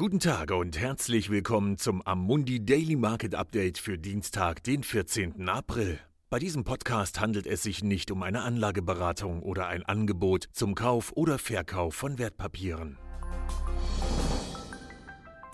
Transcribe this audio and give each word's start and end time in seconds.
Guten 0.00 0.18
Tag 0.18 0.50
und 0.50 0.78
herzlich 0.80 1.28
willkommen 1.28 1.76
zum 1.76 2.00
Amundi 2.00 2.64
Daily 2.64 2.96
Market 2.96 3.34
Update 3.34 3.76
für 3.76 3.98
Dienstag, 3.98 4.64
den 4.64 4.82
14. 4.82 5.46
April. 5.46 6.00
Bei 6.30 6.38
diesem 6.38 6.64
Podcast 6.64 7.20
handelt 7.20 7.46
es 7.46 7.62
sich 7.62 7.84
nicht 7.84 8.10
um 8.10 8.22
eine 8.22 8.40
Anlageberatung 8.40 9.42
oder 9.42 9.66
ein 9.66 9.84
Angebot 9.84 10.48
zum 10.52 10.74
Kauf 10.74 11.12
oder 11.16 11.38
Verkauf 11.38 11.94
von 11.94 12.18
Wertpapieren. 12.18 12.96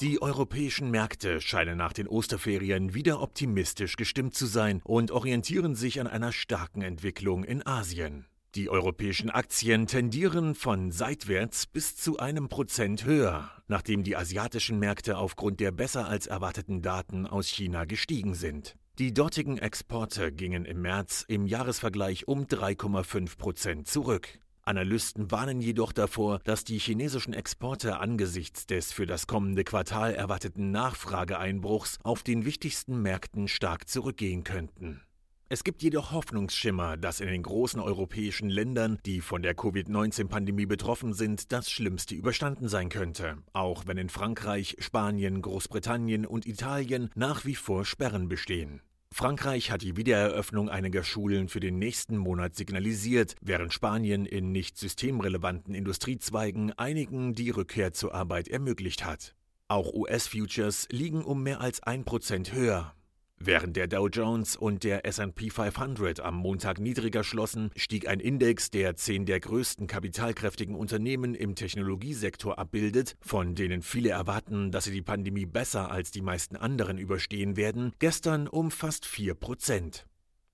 Die 0.00 0.22
europäischen 0.22 0.92
Märkte 0.92 1.40
scheinen 1.40 1.76
nach 1.76 1.92
den 1.92 2.06
Osterferien 2.06 2.94
wieder 2.94 3.20
optimistisch 3.22 3.96
gestimmt 3.96 4.36
zu 4.36 4.46
sein 4.46 4.80
und 4.84 5.10
orientieren 5.10 5.74
sich 5.74 6.00
an 6.00 6.06
einer 6.06 6.30
starken 6.30 6.82
Entwicklung 6.82 7.42
in 7.42 7.66
Asien. 7.66 8.26
Die 8.56 8.70
europäischen 8.70 9.28
Aktien 9.28 9.86
tendieren 9.86 10.54
von 10.54 10.90
seitwärts 10.90 11.66
bis 11.66 11.94
zu 11.94 12.18
einem 12.18 12.48
Prozent 12.48 13.04
höher, 13.04 13.50
nachdem 13.68 14.02
die 14.02 14.16
asiatischen 14.16 14.78
Märkte 14.78 15.18
aufgrund 15.18 15.60
der 15.60 15.72
besser 15.72 16.08
als 16.08 16.26
erwarteten 16.26 16.80
Daten 16.80 17.26
aus 17.26 17.48
China 17.48 17.84
gestiegen 17.84 18.32
sind. 18.32 18.74
Die 18.98 19.12
dortigen 19.12 19.58
Exporte 19.58 20.32
gingen 20.32 20.64
im 20.64 20.80
März 20.80 21.26
im 21.28 21.44
Jahresvergleich 21.44 22.28
um 22.28 22.44
3,5 22.44 23.36
Prozent 23.36 23.88
zurück. 23.88 24.26
Analysten 24.62 25.30
warnen 25.30 25.60
jedoch 25.60 25.92
davor, 25.92 26.38
dass 26.44 26.64
die 26.64 26.78
chinesischen 26.78 27.34
Exporte 27.34 27.98
angesichts 28.00 28.66
des 28.66 28.90
für 28.90 29.04
das 29.04 29.26
kommende 29.26 29.64
Quartal 29.64 30.14
erwarteten 30.14 30.70
Nachfrageeinbruchs 30.70 31.98
auf 32.02 32.22
den 32.22 32.46
wichtigsten 32.46 33.02
Märkten 33.02 33.48
stark 33.48 33.86
zurückgehen 33.86 34.44
könnten. 34.44 35.02
Es 35.48 35.62
gibt 35.62 35.84
jedoch 35.84 36.10
Hoffnungsschimmer, 36.10 36.96
dass 36.96 37.20
in 37.20 37.28
den 37.28 37.44
großen 37.44 37.78
europäischen 37.80 38.50
Ländern, 38.50 38.98
die 39.06 39.20
von 39.20 39.42
der 39.42 39.54
Covid-19-Pandemie 39.54 40.66
betroffen 40.66 41.14
sind, 41.14 41.52
das 41.52 41.70
Schlimmste 41.70 42.16
überstanden 42.16 42.68
sein 42.68 42.88
könnte, 42.88 43.38
auch 43.52 43.86
wenn 43.86 43.96
in 43.96 44.08
Frankreich, 44.08 44.74
Spanien, 44.80 45.40
Großbritannien 45.42 46.26
und 46.26 46.46
Italien 46.46 47.10
nach 47.14 47.44
wie 47.44 47.54
vor 47.54 47.84
Sperren 47.84 48.28
bestehen. 48.28 48.80
Frankreich 49.12 49.70
hat 49.70 49.82
die 49.82 49.96
Wiedereröffnung 49.96 50.68
einiger 50.68 51.04
Schulen 51.04 51.48
für 51.48 51.60
den 51.60 51.78
nächsten 51.78 52.16
Monat 52.16 52.56
signalisiert, 52.56 53.36
während 53.40 53.72
Spanien 53.72 54.26
in 54.26 54.50
nicht 54.50 54.76
systemrelevanten 54.76 55.76
Industriezweigen 55.76 56.72
einigen 56.72 57.34
die 57.34 57.50
Rückkehr 57.50 57.92
zur 57.92 58.14
Arbeit 58.16 58.48
ermöglicht 58.48 59.04
hat. 59.04 59.36
Auch 59.68 59.92
US-Futures 59.92 60.88
liegen 60.90 61.24
um 61.24 61.44
mehr 61.44 61.60
als 61.60 61.84
ein 61.84 62.04
Prozent 62.04 62.52
höher. 62.52 62.96
Während 63.38 63.76
der 63.76 63.86
Dow 63.86 64.08
Jones 64.08 64.56
und 64.56 64.82
der 64.82 65.04
SP 65.04 65.50
500 65.50 66.20
am 66.20 66.36
Montag 66.36 66.80
niedriger 66.80 67.22
schlossen, 67.22 67.70
stieg 67.76 68.08
ein 68.08 68.18
Index, 68.18 68.70
der 68.70 68.96
zehn 68.96 69.26
der 69.26 69.40
größten 69.40 69.86
kapitalkräftigen 69.86 70.74
Unternehmen 70.74 71.34
im 71.34 71.54
Technologiesektor 71.54 72.58
abbildet, 72.58 73.14
von 73.20 73.54
denen 73.54 73.82
viele 73.82 74.08
erwarten, 74.08 74.72
dass 74.72 74.84
sie 74.84 74.92
die 74.92 75.02
Pandemie 75.02 75.46
besser 75.46 75.90
als 75.90 76.10
die 76.10 76.22
meisten 76.22 76.56
anderen 76.56 76.98
überstehen 76.98 77.56
werden, 77.56 77.92
gestern 77.98 78.48
um 78.48 78.70
fast 78.70 79.04
4 79.04 79.34
Prozent. 79.34 80.06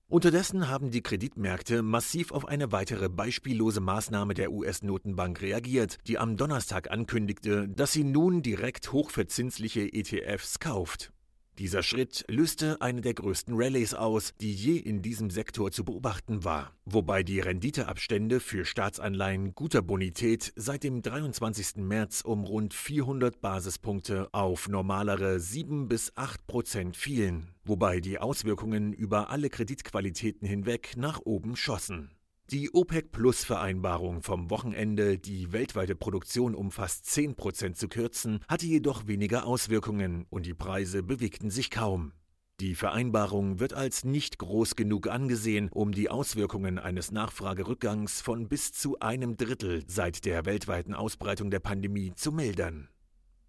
Unterdessen 0.09 0.67
haben 0.67 0.91
die 0.91 1.01
Kreditmärkte 1.01 1.81
massiv 1.81 2.31
auf 2.31 2.45
eine 2.45 2.71
weitere 2.71 3.09
beispiellose 3.09 3.79
Maßnahme 3.79 4.35
der 4.35 4.51
US-Notenbank 4.51 5.41
reagiert, 5.41 5.97
die 6.05 6.19
am 6.19 6.37
Donnerstag 6.37 6.91
ankündigte, 6.91 7.67
dass 7.69 7.93
sie 7.93 8.03
nun 8.03 8.43
direkt 8.43 8.91
hochverzinsliche 8.91 9.91
ETFs 9.91 10.59
kauft. 10.59 11.11
Dieser 11.59 11.83
Schritt 11.83 12.25
löste 12.27 12.81
eine 12.81 13.01
der 13.01 13.13
größten 13.13 13.53
Rallyes 13.55 13.93
aus, 13.93 14.33
die 14.41 14.51
je 14.51 14.77
in 14.77 15.03
diesem 15.03 15.29
Sektor 15.29 15.71
zu 15.71 15.85
beobachten 15.85 16.43
war, 16.43 16.75
wobei 16.85 17.21
die 17.21 17.39
Renditeabstände 17.39 18.39
für 18.39 18.65
Staatsanleihen 18.65 19.53
guter 19.53 19.83
Bonität 19.83 20.51
seit 20.55 20.83
dem 20.83 21.03
23. 21.03 21.75
März 21.75 22.21
um 22.21 22.43
rund 22.43 22.73
400 22.73 23.39
Basispunkte 23.39 24.29
auf 24.33 24.67
normalere 24.67 25.39
7 25.39 25.87
bis 25.87 26.11
8 26.15 26.47
Prozent 26.47 26.97
fielen, 26.97 27.53
wobei 27.65 27.99
die 27.99 28.17
Auswirkungen 28.17 28.91
über 28.91 29.29
alle 29.29 29.51
Kreditqualitäten 29.51 30.47
hinweg 30.47 30.93
nach 30.97 31.19
oben 31.23 31.55
schossen. 31.55 32.09
Die 32.51 32.73
OPEC-Plus-Vereinbarung 32.73 34.21
vom 34.21 34.49
Wochenende, 34.49 35.17
die 35.17 35.53
weltweite 35.53 35.95
Produktion 35.95 36.55
um 36.55 36.71
fast 36.71 37.05
10 37.05 37.35
Prozent 37.35 37.77
zu 37.77 37.87
kürzen, 37.87 38.41
hatte 38.49 38.65
jedoch 38.65 39.07
weniger 39.07 39.45
Auswirkungen 39.45 40.25
und 40.29 40.45
die 40.45 40.53
Preise 40.53 41.03
bewegten 41.03 41.49
sich 41.49 41.71
kaum. 41.71 42.11
Die 42.59 42.75
Vereinbarung 42.75 43.59
wird 43.59 43.73
als 43.73 44.03
nicht 44.03 44.37
groß 44.37 44.75
genug 44.75 45.07
angesehen, 45.07 45.69
um 45.71 45.91
die 45.91 46.09
Auswirkungen 46.09 46.77
eines 46.77 47.11
Nachfragerückgangs 47.11 48.21
von 48.21 48.47
bis 48.47 48.71
zu 48.73 48.99
einem 48.99 49.37
Drittel 49.37 49.83
seit 49.87 50.25
der 50.25 50.45
weltweiten 50.45 50.93
Ausbreitung 50.93 51.49
der 51.49 51.59
Pandemie 51.59 52.13
zu 52.13 52.31
mildern. 52.31 52.89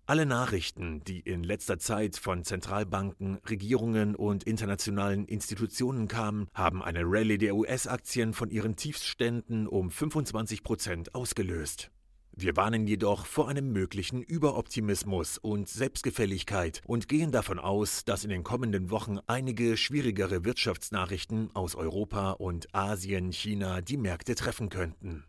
Alle 0.06 0.26
Nachrichten, 0.26 1.02
die 1.04 1.20
in 1.20 1.42
letzter 1.42 1.78
Zeit 1.78 2.18
von 2.18 2.44
Zentralbanken, 2.44 3.38
Regierungen 3.48 4.14
und 4.14 4.44
internationalen 4.44 5.24
Institutionen 5.24 6.08
kamen, 6.08 6.46
haben 6.52 6.82
eine 6.82 7.04
Rallye 7.04 7.38
der 7.38 7.56
US-Aktien 7.56 8.34
von 8.34 8.50
ihren 8.50 8.76
Tiefständen 8.76 9.66
um 9.66 9.90
25 9.90 10.62
Prozent 10.62 11.14
ausgelöst. 11.14 11.90
Wir 12.36 12.54
warnen 12.54 12.86
jedoch 12.86 13.24
vor 13.24 13.48
einem 13.48 13.72
möglichen 13.72 14.20
Überoptimismus 14.20 15.38
und 15.38 15.70
Selbstgefälligkeit 15.70 16.82
und 16.84 17.08
gehen 17.08 17.32
davon 17.32 17.58
aus, 17.58 18.04
dass 18.04 18.24
in 18.24 18.30
den 18.30 18.42
kommenden 18.42 18.90
Wochen 18.90 19.20
einige 19.26 19.78
schwierigere 19.78 20.44
Wirtschaftsnachrichten 20.44 21.48
aus 21.54 21.76
Europa 21.76 22.32
und 22.32 22.74
Asien, 22.74 23.32
China 23.32 23.80
die 23.80 23.96
Märkte 23.96 24.34
treffen 24.34 24.68
könnten. 24.68 25.24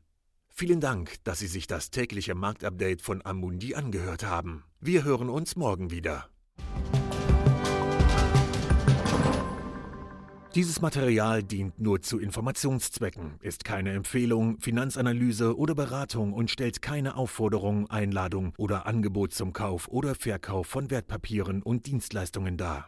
Vielen 0.58 0.80
Dank, 0.80 1.22
dass 1.26 1.40
Sie 1.40 1.48
sich 1.48 1.68
das 1.68 1.92
tägliche 1.92 2.34
Marktupdate 2.34 3.02
von 3.02 3.22
Amundi 3.26 3.76
angehört 3.76 4.24
haben. 4.24 4.64
Wir 4.80 5.04
hören 5.04 5.30
uns 5.30 5.58
morgen 5.58 5.92
wieder. 5.92 6.30
Dieses 10.56 10.80
Material 10.80 11.44
dient 11.44 11.82
nur 11.82 12.00
zu 12.00 12.20
Informationszwecken, 12.20 13.38
ist 13.42 13.66
keine 13.66 13.92
Empfehlung, 13.92 14.58
Finanzanalyse 14.62 15.58
oder 15.58 15.76
Beratung 15.76 16.32
und 16.32 16.50
stellt 16.50 16.82
keine 16.82 17.18
Aufforderung, 17.18 17.90
Einladung 17.90 18.54
oder 18.58 18.86
Angebot 18.86 19.34
zum 19.34 19.52
Kauf 19.52 19.90
oder 19.90 20.16
Verkauf 20.16 20.68
von 20.68 20.90
Wertpapieren 20.90 21.64
und 21.64 21.86
Dienstleistungen 21.86 22.56
dar. 22.56 22.88